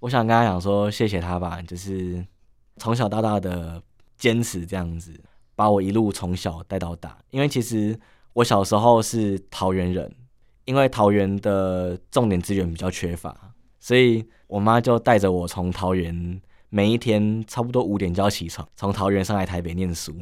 [0.00, 2.24] 我想跟他讲说，谢谢他吧，就是
[2.78, 3.82] 从小到大的
[4.16, 5.12] 坚持这样子，
[5.54, 7.18] 把我一路从小带到大。
[7.30, 7.98] 因为其实
[8.32, 10.10] 我小时候是桃园人，
[10.64, 16.40] 因为桃园的重点资源比较缺乏，所以我妈就带着我从桃园，
[16.70, 20.14] 每一天差不多五点就要起床，从桃园上来台北念书。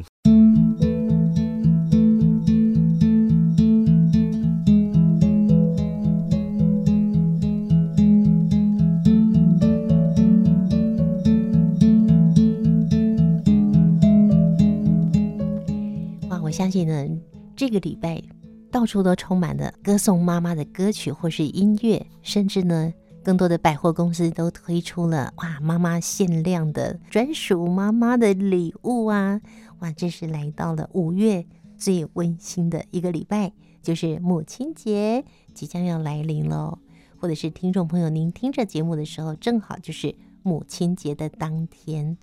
[16.58, 17.06] 相信呢，
[17.54, 18.20] 这个礼拜
[18.68, 29.40] 到处都充满了歌颂妈妈的歌曲或是音乐，甚至呢，更多的百货公司都推出了哇，妈妈限量的专属妈妈的礼物啊！
[29.78, 36.76] 哇，这是来到了五月最温馨的一个礼拜，就是母亲节即将要来临喽。
[37.18, 40.12] 或者是听众朋友，您听着节目的时候，正好就是
[40.42, 42.16] 母亲节的当天，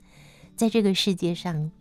[0.58, 1.72] 在这个世界上，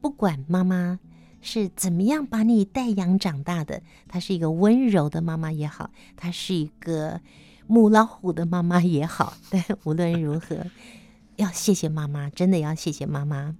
[0.00, 0.98] 不管妈妈。
[1.44, 3.82] 是怎么样把你带养长大的？
[4.08, 7.20] 她是一个温柔的妈妈也好，她是一个
[7.66, 9.34] 母老虎的妈妈也好。
[9.50, 10.66] 但无论如何，
[11.36, 13.54] 要谢谢妈妈，真的要谢谢妈妈。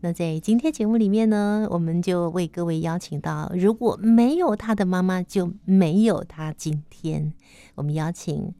[0.00, 7.32] 那在今天节目里面呢，我们就为各位邀请到，如果没有她的妈妈，就没有她今天。
[7.76, 8.52] 我们邀请。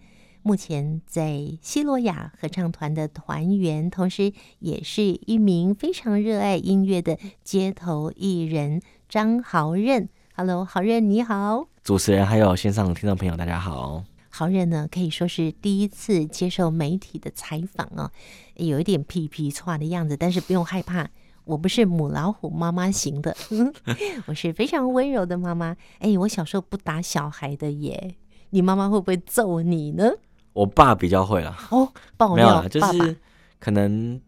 [0.51, 10.09] 目前在西罗雅合唱团的团员，同时也是一名非常热爱音乐的街头艺人张豪任。
[10.35, 11.69] Hello，豪任你好。
[11.85, 14.03] 主持人还有线上听众朋友，大家好。
[14.29, 18.11] 豪任呢，可以说是第一次接受媒体的采访啊，
[18.57, 21.09] 有一点皮皮剉的样子，但是不用害怕，
[21.45, 23.37] 我不是母老虎妈妈型的，
[24.27, 25.77] 我是非常温柔的妈妈。
[26.01, 28.17] 哎，我小时候不打小孩的耶，
[28.51, 30.11] 你妈妈会不会揍你呢？
[30.53, 33.17] 我爸比较会啦，哦，爆料，没有啦，就是
[33.59, 34.21] 可能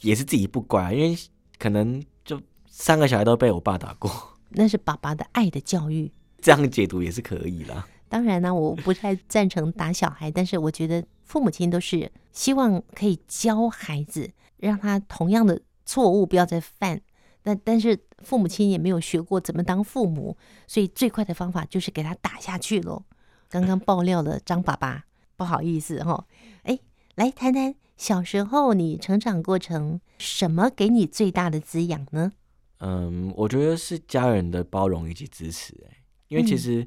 [0.00, 1.18] 也是自己不乖，因为
[1.58, 4.10] 可能就三个小孩都被我爸打过。
[4.50, 6.10] 那是爸爸的爱的教育，
[6.40, 7.86] 这样解读也是可以啦。
[8.08, 17.00] 当然呢，我不太赞成打小孩，但是我觉得父母亲都是希望可以教孩子，让他同样的错误不要再犯。
[17.42, 23.04] 但但是父母亲也没有学过怎么当父母，所以最快的方法就是给他打下去喽。
[23.48, 25.04] 刚刚爆料了张爸爸。
[25.40, 26.26] 不好意思哈，
[26.64, 26.78] 哎，
[27.14, 32.32] 来谈谈小时候你成长过程，什么给你最大的滋养呢？
[32.80, 35.74] 嗯，我觉得是家人的包容以及支持。
[35.88, 35.96] 哎，
[36.28, 36.86] 因为其实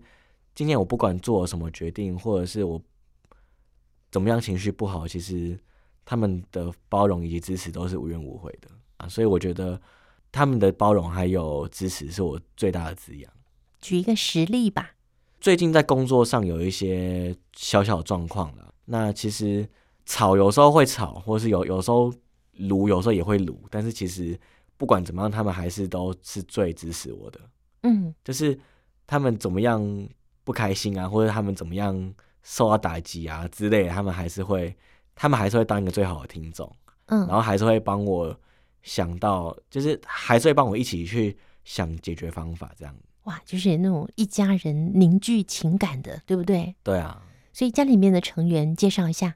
[0.54, 2.80] 今天我不管做什么决定，或者是我
[4.12, 5.60] 怎么样情绪不好，其实
[6.06, 9.10] 他们的包容以及支持都是无怨无悔的啊。
[9.10, 9.82] 所以我觉得
[10.32, 13.34] 他们的包容还有支持是我最大的滋养。
[13.82, 14.92] 举一个实例吧。
[15.44, 19.68] 最近在工作上有一些小小状况了，那其实
[20.06, 22.14] 吵有时候会吵，或是有有时候
[22.54, 24.40] 撸有时候也会撸，但是其实
[24.78, 27.42] 不管怎么样，他们还是都是最支持我的。
[27.82, 28.58] 嗯，就是
[29.06, 29.84] 他们怎么样
[30.46, 34.74] 不开心啊，或者他们怎么样受到打击啊之类的，他们还是会，
[35.14, 36.74] 他们还是会当一个最好的听众。
[37.08, 38.34] 嗯，然后还是会帮我
[38.82, 42.96] 想到，就是还是会帮我一起去想解决方法这样。
[43.24, 46.76] 哇，就是那种一家人凝聚情感的，对不对？
[46.84, 47.22] 对啊。
[47.54, 49.36] 所以家里面的成员介绍一下。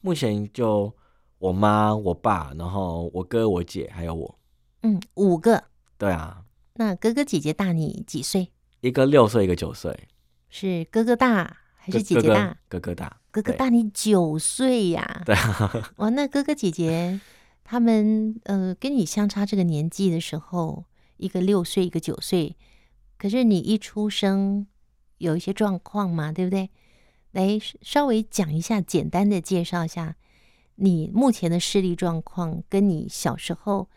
[0.00, 0.94] 目前就
[1.38, 4.38] 我妈、我爸，然后我哥、我姐，还有我。
[4.82, 5.64] 嗯，五个。
[5.98, 6.44] 对啊。
[6.74, 8.50] 那哥哥姐姐大你几岁？
[8.80, 10.08] 一个六岁，一个九岁。
[10.48, 12.56] 是哥哥大还是姐姐大？
[12.68, 13.20] 哥哥，哥哥大。
[13.30, 15.22] 哥哥大你九岁呀？
[15.26, 15.92] 对啊。
[15.96, 17.20] 哇，那哥哥姐姐
[17.64, 20.84] 他们呃跟你相差这个年纪的时候，
[21.16, 22.56] 一个六岁，一个九岁。
[23.18, 24.66] 可是你一出生
[25.18, 26.70] 有一些状况嘛，对不对？
[27.32, 30.16] 来稍微讲一下，简单的介绍一下
[30.76, 33.88] 你目前的视力状况，跟你小时候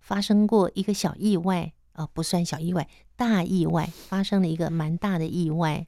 [0.00, 5.86] 发生过一个小意外啊，不算小意外，大意外，发生了一个蛮大的意外，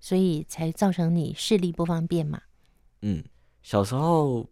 [0.00, 2.42] 所以才造成你视力不方便嘛。
[3.02, 3.24] 嗯，
[3.62, 4.46] 小时候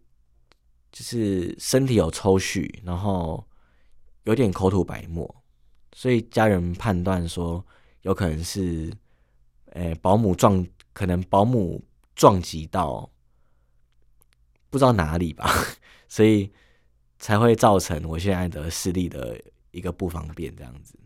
[0.91, 3.45] 就是身体有抽搐，然后
[4.23, 5.38] 有点口吐白沫。
[5.99, 7.61] 所以家人判断说，
[8.03, 8.89] 有可能是，
[9.71, 11.83] 诶、欸，保姆撞，可能保姆
[12.15, 13.11] 撞击到，
[14.69, 15.53] 不知道哪里吧，
[16.07, 16.49] 所以
[17.17, 19.37] 才会造成我现在的视力的
[19.71, 20.97] 一个不方便这样子。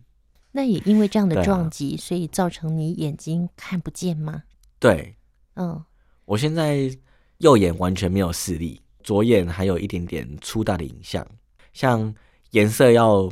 [0.51, 4.43] 那也因为这样的撞击，啊、所以造成你眼睛看不见吗？
[4.77, 5.15] 对，
[5.55, 5.83] 嗯，
[6.25, 6.95] 我现在
[7.39, 11.27] 右眼完全没有视力，左眼还有一点点粗大的影像，
[11.73, 12.13] 像
[12.51, 13.27] 颜色要。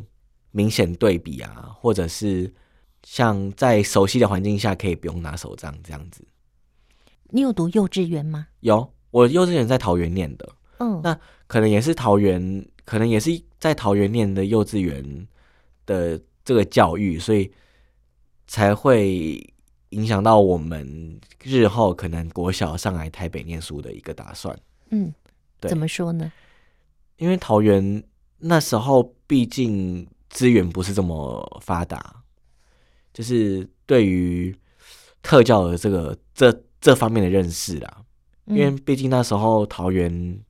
[0.52, 2.54] 明显对比啊，或者是
[3.04, 6.24] 像在熟悉的环境下，可以不用拿手杖这样子。
[7.30, 8.48] 你有读幼稚园吗？
[8.60, 10.50] 有，我幼稚园在桃园念的，
[10.80, 11.18] 嗯，那
[11.48, 15.28] 可能也是桃园，可能也是在桃园念的幼稚园
[15.86, 17.52] 的这个教育，所以
[18.48, 19.54] 才会
[19.90, 24.58] 影响到我们日后可能国小上来台北念书的一个打算。
[24.90, 25.14] 嗯，
[25.60, 26.32] 对，怎么说呢？
[27.16, 28.04] 因为桃园
[28.40, 32.24] 那时候毕竟资源不是这么发达，
[33.14, 34.54] 就是对于
[35.22, 37.98] 特教的这个这这方面的认识啦。
[38.46, 40.44] 因为毕竟那时候桃园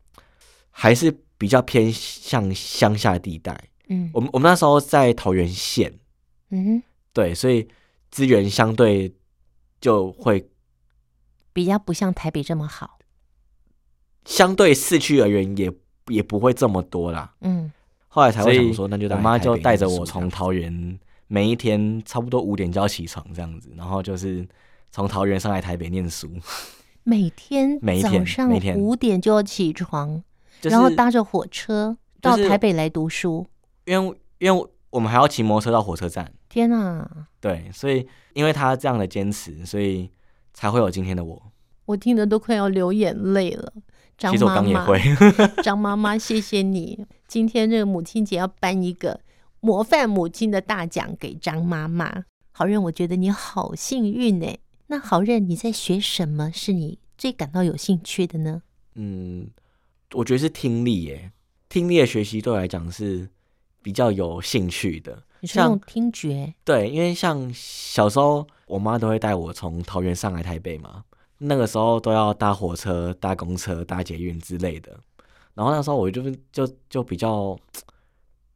[0.72, 6.00] 还是比较偏向乡下地带，嗯，我们我们那时候在桃园县，
[6.50, 6.84] 嗯哼，
[7.14, 7.68] 对，所以
[8.10, 9.14] 资源相对
[9.80, 10.50] 就会
[11.54, 12.98] 比较不像台北这么好，
[14.26, 15.72] 相对市区而言也
[16.08, 17.72] 也不会这么多啦，嗯，
[18.14, 24.46] 后来才会想说，那就我妈就带着我从桃园，每一天差不多五点就要起床这样子，然后就是
[24.92, 26.30] 从桃园上来台北念书。
[27.04, 30.22] 每天 早上五点就要起床，
[30.62, 33.48] 然后搭着火车到台北来读书。
[33.86, 36.30] 因为因为我们还要骑摩托车到火车站。
[36.50, 37.10] 天哪！
[37.40, 40.12] 对，所以因为他这样的坚持，所以
[40.54, 41.42] 才会有今天的我。
[41.86, 43.72] 我听得都快要流眼泪了。
[44.18, 45.02] 张妈妈，其实我刚也会。
[45.64, 47.06] 张妈妈，谢谢你。
[47.32, 49.22] 今天这个母亲节要颁一个
[49.62, 52.26] 模范母亲的大奖给张妈妈。
[52.52, 54.54] 好任，我觉得你好幸运呢。
[54.88, 58.64] 那好任，你在学什么是你最感到有兴趣的呢？
[58.96, 59.50] 嗯，
[60.12, 61.32] 我觉得是听力耶，
[61.70, 63.30] 听力的学习对我来讲是
[63.82, 65.24] 比较有兴趣的。
[65.40, 66.54] 你是用听觉？
[66.66, 71.06] 对，因为像小时候，我妈都会带我从桃园上来台北嘛，
[71.38, 75.00] 那个时候都要搭火车、搭公车、搭捷运之类的。
[75.54, 77.58] 然后那时候我就就就比较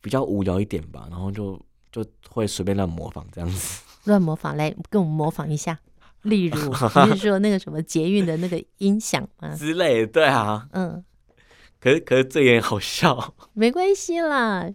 [0.02, 1.60] 比较无聊一点吧，然后就
[1.92, 3.84] 就会随便乱模仿这样子。
[4.06, 5.80] 乱模仿，来跟我们模仿一下。
[6.22, 6.74] 例如，
[7.08, 9.54] 你是说那个什么捷运的那个音响吗？
[9.58, 11.04] 之类的，对啊，嗯。
[11.80, 13.36] 可是，可是这也好笑。
[13.54, 14.68] 没关系啦，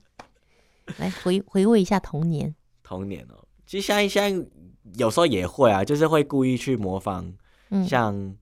[0.99, 2.55] 来回回味一下童年。
[2.85, 4.49] 童年哦，其实现在现在
[4.97, 7.33] 有时候也会啊，就是会故意去模仿，
[7.89, 8.37] 像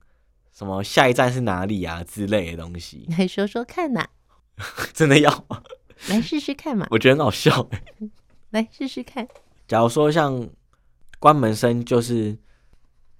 [0.59, 3.07] 什么下一站是哪里啊之类的东西。
[3.17, 4.05] 来说说看呐，
[4.93, 5.63] 真的要吗？
[6.09, 6.85] 来试试看嘛。
[6.91, 7.69] 我觉得很好笑。
[8.51, 9.25] 来试试看。
[9.67, 10.49] 假如说像
[11.19, 12.37] 关门声，就是。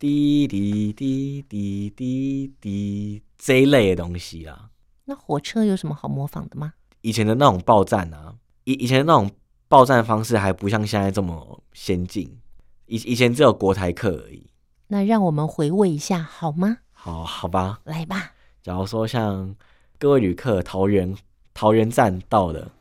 [0.01, 4.69] 滴滴滴滴滴滴这一类的东西啊，
[5.03, 6.71] 那火车有什么好模仿的吗？
[7.01, 8.33] 以前的那种报站啊，
[8.63, 9.29] 以以前的那种
[9.67, 12.39] 报站方式还不像现在这么先进，
[12.85, 14.49] 以以前只有国台客而已。
[14.87, 16.77] 那让我们回味一下好吗？
[17.01, 18.33] 好，好吧，来吧。
[18.61, 19.55] 假如说像
[19.97, 21.15] 各位旅客，桃园
[21.53, 22.73] 桃园站到了，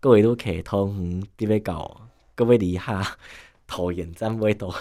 [0.00, 2.00] 各位都可以通嗯，这边搞，
[2.34, 3.18] 各位离下
[3.66, 4.74] 桃园站不会到。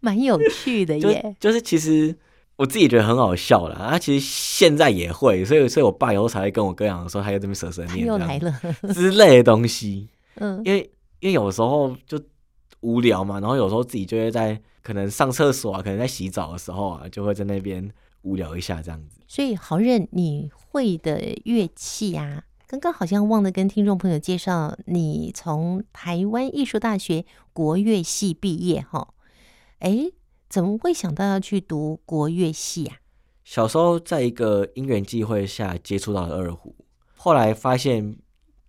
[0.00, 2.16] 蛮有趣的耶，就，就是其实
[2.56, 3.76] 我自己觉得很好笑啦。
[3.76, 8.50] 啊，其实现在也会，所以所以我爸有时候才会跟我哥讲说，他又这么蛇蛇念，又来了
[8.94, 10.08] 之类的东西。
[10.36, 12.18] 嗯，因为因为有时候就
[12.80, 17.86] 无聊嘛，然后有时候自己就会在可能上厕所啊，可能在洗澡的时候啊，就会在那边
[18.22, 19.20] 无聊一下这样子。
[19.26, 29.14] 所以豪任你会的乐器啊，刚刚好像忘了跟听众朋友介绍，你从台湾艺术大学国乐系毕业哈。
[29.78, 30.10] 哎，
[30.48, 32.96] 怎么会想到要去读国乐系啊？
[33.44, 36.74] 小时候在一个因缘际会下接触到了二胡，
[37.16, 38.16] 后来发现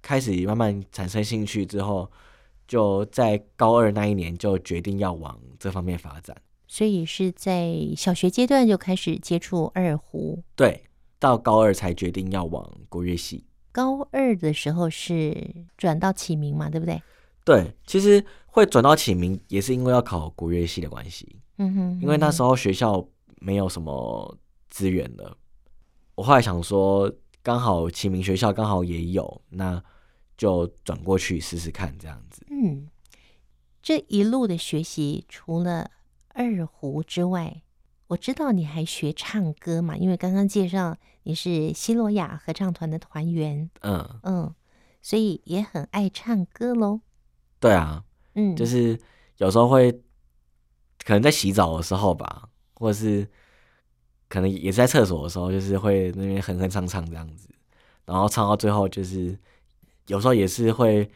[0.02, 2.10] 开始慢慢产生兴趣之后，
[2.68, 6.36] 就在高二那一年就决定要往这方面发展。
[6.72, 10.42] 所以是在小学阶段就开始接触二胡？
[10.56, 10.86] 对，
[11.20, 13.44] 到高二才决定要往国乐系。
[13.74, 17.04] 高二的时候是转到启明嘛，对不对？
[17.44, 21.36] 对，其实会转到启明也是因为要考国乐系的关系。
[21.58, 23.06] 嗯哼，因为那时候学校
[23.42, 24.38] 没有什么
[24.70, 25.38] 资源了，
[26.16, 27.12] 我后来想说，
[27.44, 29.84] 刚好启明学校刚好也有，那
[30.38, 32.46] 就转过去试试看这样子。
[32.50, 32.88] 嗯，
[33.82, 35.92] 这一路的学习除了
[36.34, 37.62] 二胡之外，
[38.08, 39.96] 我知道你还学唱歌嘛？
[39.96, 43.70] 因为刚刚介绍你是西罗亚合唱团的团员。
[43.82, 44.56] 嗯嗯，
[45.02, 47.02] 所以也很爱唱歌喽。
[47.60, 48.04] 对啊，
[48.36, 49.00] 嗯，就是
[49.38, 49.92] 有时候会
[51.04, 53.28] 可能在洗澡的时候吧，或者是
[54.28, 57.50] 可能也是在厕所的时候，就是会那边哼哼唱唱这样子，
[58.06, 59.38] 然后唱到最后，就是
[60.08, 61.10] 有时候也是会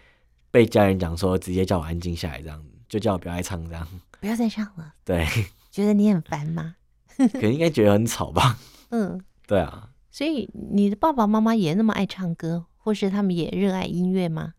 [0.52, 3.88] 被家人讲说，直接叫我安静下来，这样子就叫我不要爱唱这样，
[4.20, 4.94] 不要再唱了。
[5.04, 5.26] 对，
[5.72, 6.76] 觉得你很烦吗？
[7.18, 8.60] 可能应该觉得很吵吧。
[8.90, 9.92] 嗯，对啊。
[10.12, 14.54] 所以你的爸爸妈妈也那么爱唱歌，或是他们也热爱音乐吗？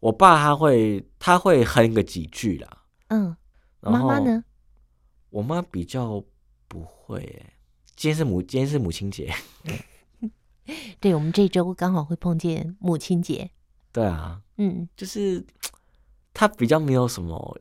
[0.00, 3.36] 我爸他会他会哼个几句啦，嗯，
[3.80, 4.44] 妈妈呢？
[5.30, 6.22] 我妈比较
[6.68, 7.52] 不会、欸，
[7.96, 9.34] 今天是母今天是母亲节，
[11.00, 13.50] 对，我们这周刚好会碰见母亲节。
[13.92, 15.44] 对啊，嗯，就是
[16.32, 17.60] 他比较没有什么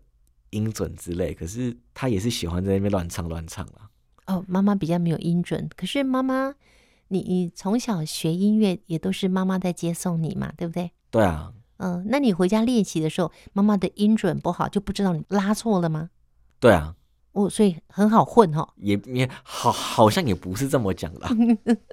[0.57, 3.89] 音准之类，可是他也是喜欢在那边乱唱乱唱啊。
[4.25, 6.55] 哦，妈妈比较没有音准，可是妈妈，
[7.09, 10.91] 你你从小学音乐也都是妈妈在接送你嘛，对不对？
[11.11, 11.53] 对啊。
[11.77, 16.09] 嗯，那你回家练习的时候，妈妈的音准不好，就不知道你拉错了吗？
[16.59, 16.95] 对啊。
[17.33, 18.69] 哦，所以很好混哈、哦。
[18.77, 21.27] 也也好，好像也不是这么讲的。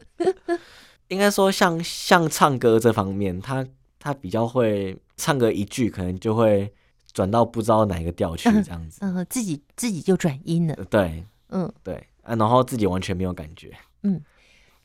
[1.08, 3.64] 应该说像，像像唱歌这方面，他
[3.98, 6.72] 他比较会唱歌一句，可能就会
[7.14, 8.98] 转到不知道哪一个调去，这样子。
[9.00, 10.74] 嗯、呃，自己自己就转音了。
[10.90, 13.72] 对，嗯，对啊，然后自己完全没有感觉。
[14.02, 14.20] 嗯，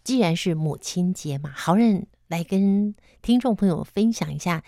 [0.04, 4.64] 既然是母亲节嘛，好人来跟听众朋友分享一下，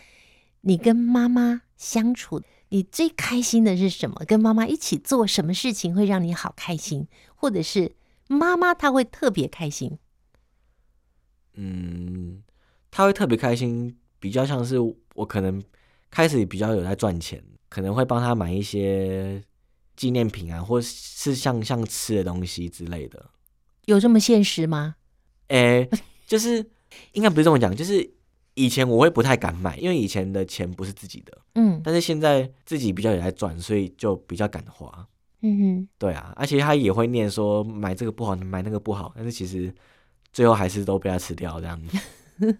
[0.61, 4.25] 你跟妈妈相处，你最开心的是什么？
[4.25, 7.07] 跟妈妈一起做什么事情会让你好开心？
[7.35, 7.95] 或者是
[8.27, 9.99] 妈妈她会特别开心？
[11.53, 12.41] 嗯，
[12.89, 14.79] 她会特别开心，比较像是
[15.13, 15.61] 我可能
[16.11, 19.41] 开始比较有在赚钱，可能会帮他买一些
[19.95, 23.25] 纪念品啊，或是像像吃的东西之类的。
[23.85, 24.97] 有这么现实吗？
[25.47, 25.89] 哎，
[26.27, 26.63] 就是
[27.13, 28.13] 应该不是这么讲，就是。
[28.53, 35.07] 以前我会不太敢买，因为以前的钱不是自己的，嗯，但是现在自己比较有在赚，所以就比较敢花，
[35.41, 39.73] 嗯哼，对啊，而且他也会念说买这个不好，买那个不好，但是其实
[40.33, 41.97] 最后还是都被他吃掉这样子。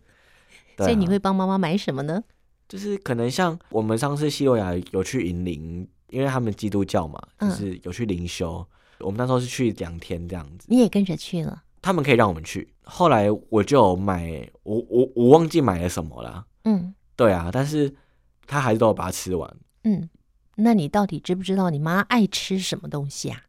[0.78, 2.24] 所以你会帮妈妈买什么呢？
[2.72, 8.66] 就是可能像我们上次西罗雅有去营灵，因为他们基督教嘛，就是有去灵修，
[9.00, 11.64] 嗯，我们那时候是去两天这样子，你也跟着去了。
[11.82, 16.46] 他们可以让我们去，后来我就买，我我我忘记买了什么了。
[16.64, 17.94] 嗯，对啊，但是
[18.48, 19.58] 他还是都要把它吃完。
[19.84, 20.10] 嗯，
[20.56, 23.42] 那你到底知不知道你妈爱吃什么东西啊？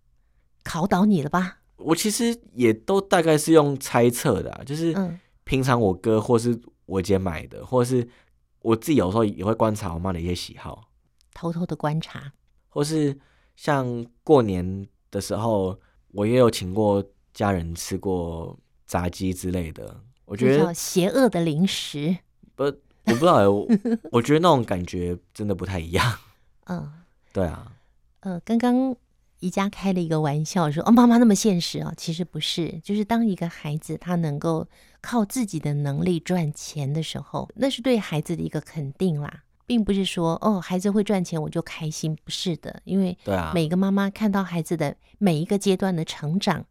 [0.65, 1.59] 考倒你了吧？
[1.77, 4.93] 我其实也都大概是用猜测的啊，就是
[5.45, 8.09] 平常我哥或是我姐买的，或是
[8.63, 10.89] 我自己有时候也会观察我妈的一些喜好，
[11.35, 12.33] 偷偷的观察，
[12.69, 13.19] 或是
[13.57, 15.79] 像过年的时候，
[16.13, 17.05] 我也有请过。
[17.35, 18.55] 家人吃过
[18.87, 22.15] 炸鸡之类的，我觉得邪恶的零食。
[22.55, 22.73] 不，我
[23.07, 23.67] 不知道我，
[24.13, 26.19] 我觉得那种感觉真的不太一样。
[26.69, 26.93] 嗯，
[27.33, 27.73] 对啊。
[28.21, 28.95] 呃，刚刚
[29.39, 34.69] 宜家开了一个玩笑说：“哦，妈妈那么现实啊。”其实不是，就是当一个孩子他能够
[35.03, 42.17] 靠自己的能力赚钱的时候，那是对孩子的一个肯定啦，并不是说哦，孩子会赚钱我就开心。
[42.25, 46.65] 不是的，因为对啊，每个妈妈看到孩子的每一个阶段的成长。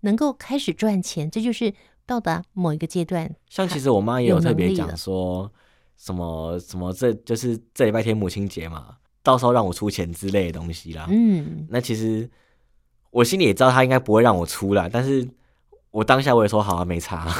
[0.00, 1.72] 能够开始赚钱，这就是
[2.04, 3.34] 到达某一个阶段。
[3.48, 5.50] 像其实我妈也有特别讲说，
[5.96, 11.06] 什么什么，这就是这礼拜天母亲节嘛，到时候让我出钱之类的东西啦。
[11.08, 12.28] 嗯，那其实
[13.12, 15.26] 我心里也知道她应该不会让我出啦，但是
[15.94, 17.32] 我当下我也说好啊，没差。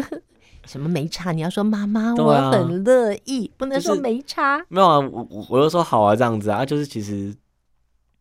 [0.66, 1.32] 什么没差？
[1.32, 4.64] 你要说妈妈，我很乐意，不能说没差。
[4.68, 7.34] 没有啊，我我我就说好啊，这样子啊，就是其实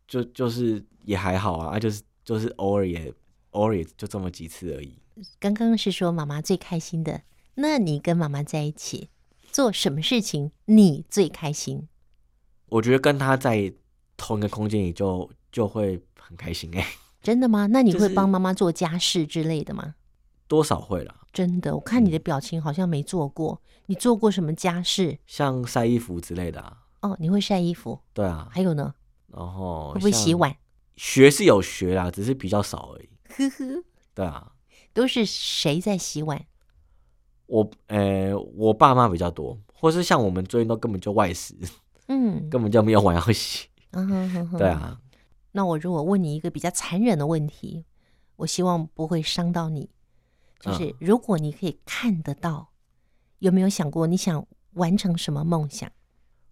[0.07, 3.13] 就就是也还好啊，啊就是就是偶尔也。
[3.51, 4.99] 偶尔也就这么几次而已。
[5.39, 7.21] 刚刚是说妈妈最开心的，
[7.53, 9.07] 那你跟妈妈在一起
[9.49, 11.87] 做什么事情你最开心？
[12.67, 13.73] 我觉得跟她在
[14.17, 16.87] 同一个空间里就就会很开心哎、欸。
[17.25, 17.65] 真的吗？
[17.65, 19.95] 那你会帮妈妈做家事之类的吗？
[20.47, 21.15] 多少会啦。
[21.33, 23.59] 真的，我看你的表情好像没做过。
[23.87, 25.17] 你做过什么家事？
[25.25, 26.77] 像晒衣服之类的啊。
[27.01, 27.99] 哦，你会晒衣服？
[28.13, 28.47] 对啊。
[28.51, 28.93] 还有呢？
[29.33, 30.55] 然后会不会洗碗？
[30.97, 33.09] 学是有学啦，只是比较少而已。
[33.29, 34.51] 呵呵，对啊，
[34.93, 36.45] 都是谁在洗碗？
[37.47, 41.55] 我呃，我爸妈比较多，或是像我们最近都根本就外食，
[42.07, 43.67] 嗯， 根本就没有碗要洗。
[43.91, 44.99] 嗯哼哼哼，对啊。
[45.55, 47.85] 那我如果问你一个比较残忍的问题，
[48.35, 49.89] 我希望不会伤到你，
[50.59, 52.73] 就是如果你可以看得到，
[53.39, 55.89] 有没有想过你想完成什么梦想？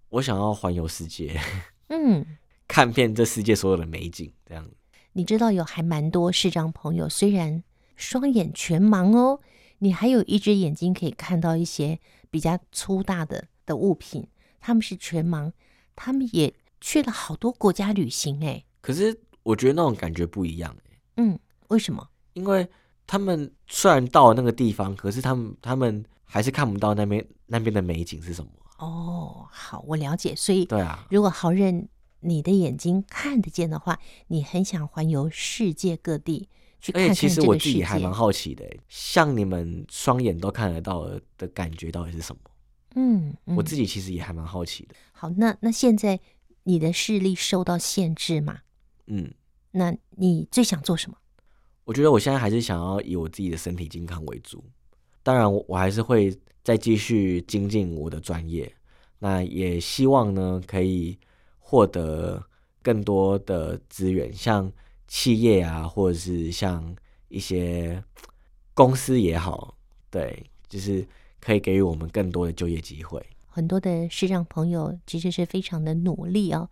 [0.07, 1.37] 我想要环游世界，
[1.89, 2.25] 嗯，
[2.65, 4.71] 看遍这世界所有的美景，这样。
[5.11, 7.61] 你知道有还蛮多视障朋友，虽然
[7.97, 9.41] 双眼全盲哦，
[9.79, 11.99] 你还有一只眼睛可以看到一些
[12.31, 14.29] 比较粗大的的物品。
[14.61, 15.51] 他们是全盲，
[15.93, 18.63] 他们也去了好多国家旅行哎。
[18.83, 20.97] 可是我觉得那种感觉不一样哎。
[21.17, 22.07] 嗯，为什么？
[22.33, 22.69] 因为
[23.07, 28.51] 他们虽然到了那个地方，可是他们他们还是看不到那边那边的美景是什么。
[28.77, 30.35] 哦，好，我了解。
[30.35, 31.87] 所以对啊，如果豪人。
[32.25, 36.47] 你的眼睛看得见的话，你很想环游世界各地
[36.79, 37.27] 去看看这个世界。
[37.27, 41.05] 其实我自己还蛮好奇的，像你们双眼都看得到
[41.37, 42.41] 的感觉到底是什么？
[42.95, 44.95] 嗯，嗯，我自己其实也还蛮好奇的。
[45.11, 46.17] 好，那那现在
[46.63, 48.59] 你的视力受到限制吗？
[49.07, 49.31] 嗯，
[49.71, 51.17] 那你最想做什么？
[51.85, 54.63] 我觉得我现在还是想要以我自己的身体健康为主。
[55.21, 56.33] 当然，我我还是会
[56.63, 58.73] 再继续精进我的专业。
[59.19, 61.17] 那也希望呢，可以
[61.59, 62.41] 获得
[62.81, 64.71] 更多的资源，像
[65.07, 66.95] 企业啊，或者是像
[67.29, 68.03] 一些
[68.73, 69.77] 公司也好，
[70.09, 71.05] 对，就是
[71.39, 73.25] 可以给予我们更多的就业机会。
[73.47, 76.69] 很多的视障朋友其实是非常的努力哦，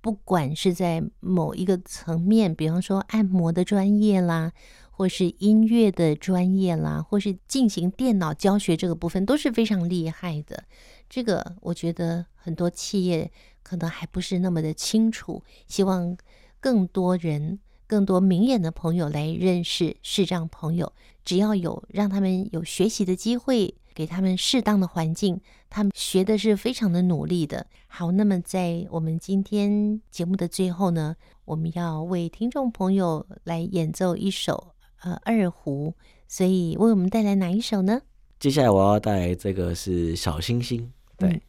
[0.00, 4.52] 不管是在某一个层面，比方说按摩的专业啦。
[4.92, 10.64] 或是音乐的专业啦，或是进行电脑教学这个部分都是非常厉害的。
[11.08, 16.14] 这个我觉得很多企业可能还不是那么的清楚，希望
[16.60, 20.92] 更多人、更多明眼的朋友来认识视障朋友。
[21.24, 27.66] 只要有让他们有学习的机会，给他们适当的环境，他们学的是非常的努力的。
[27.86, 34.74] 好，那么在我们今天节目的最后呢，我们要为听众朋友来演奏一首。
[35.02, 35.94] 呃，二胡，
[36.28, 38.02] 所以为我们带来哪一首呢？
[38.38, 40.92] 接下来我要带来这个是小星星。
[41.16, 41.40] 对，嗯、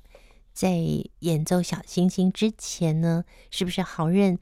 [0.53, 0.77] 在
[1.19, 4.39] 演奏小星星之前呢，是不是豪任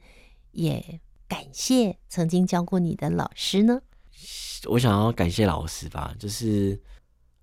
[0.52, 3.82] 也感谢曾经教过你的老师呢？
[4.68, 6.80] 我想要感谢老师吧，就是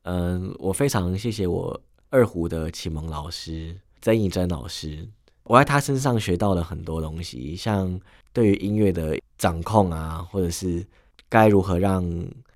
[0.10, 5.08] 嗯、我非常谢谢我二胡的启蒙老师曾以真老师，
[5.44, 8.00] 我在他身上学到了很多东西，像
[8.32, 10.86] 对于音乐的掌控啊，或者是。
[11.30, 12.10] 该如何让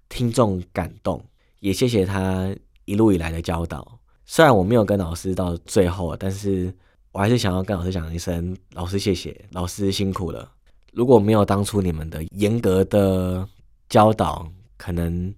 [0.07, 1.21] 听众感动？
[1.59, 2.55] 也谢谢他
[2.85, 3.99] 一路以来的教导。
[4.25, 6.73] 虽然我没有跟老师到最后，但是
[7.11, 10.49] 我还是想要跟老师讲一声：老师谢谢，老师辛苦了。
[10.93, 13.45] 如果没有当初你们的严格的
[13.89, 15.35] 教导，可能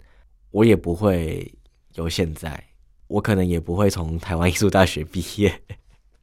[0.52, 1.52] 我也不会
[1.94, 2.68] 有现在，
[3.08, 5.62] 我可能也不会从台湾艺术大学毕业。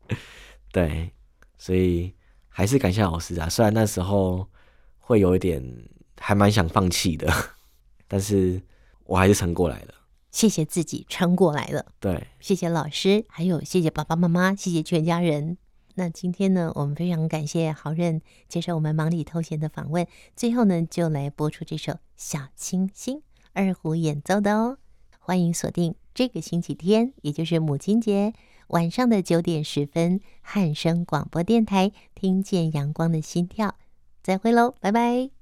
[0.72, 1.12] 对，
[1.58, 2.14] 所以
[2.48, 3.50] 还是感谢老师啊。
[3.50, 4.48] 虽然那时候
[5.00, 5.90] 会有一点。
[6.24, 7.28] 还蛮想放弃的，
[8.08, 8.62] 但是
[9.06, 9.94] 我还是撑过来了。
[10.30, 11.84] 谢谢自己撑过来了。
[12.00, 15.58] 对，谢谢老师，还有谢谢爸爸妈妈，谢谢全家人。
[15.96, 20.06] 那今天呢，我们非常感谢豪任接受我们忙里偷闲的访问。
[20.36, 23.18] 最后呢，就来播出这首《小清新》，
[23.54, 24.78] 二胡演奏的哦。
[25.24, 28.34] 欢迎锁定这个星期天，也就是母亲节
[28.68, 33.76] 晚上的九点十分，汉声广播电台听见阳光的心跳。
[34.24, 35.41] 再会喽，拜拜。